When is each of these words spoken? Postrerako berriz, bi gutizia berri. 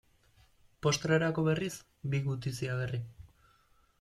Postrerako 0.85 1.43
berriz, 1.49 1.71
bi 2.13 2.23
gutizia 2.31 2.79
berri. 2.83 3.03